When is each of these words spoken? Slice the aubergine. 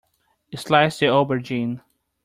Slice 0.55 0.97
the 0.97 1.05
aubergine. 1.05 1.81